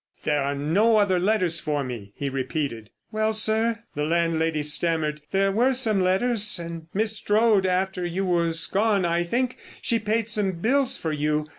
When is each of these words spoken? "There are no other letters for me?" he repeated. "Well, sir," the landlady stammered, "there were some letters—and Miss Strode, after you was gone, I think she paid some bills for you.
"There 0.23 0.41
are 0.41 0.55
no 0.55 0.97
other 0.97 1.19
letters 1.19 1.59
for 1.59 1.83
me?" 1.83 2.11
he 2.15 2.27
repeated. 2.27 2.89
"Well, 3.11 3.33
sir," 3.33 3.83
the 3.93 4.03
landlady 4.03 4.63
stammered, 4.63 5.21
"there 5.29 5.51
were 5.51 5.73
some 5.73 6.01
letters—and 6.01 6.87
Miss 6.91 7.15
Strode, 7.17 7.67
after 7.67 8.03
you 8.03 8.25
was 8.25 8.65
gone, 8.65 9.05
I 9.05 9.21
think 9.21 9.57
she 9.79 9.99
paid 9.99 10.27
some 10.27 10.53
bills 10.53 10.97
for 10.97 11.11
you. 11.11 11.45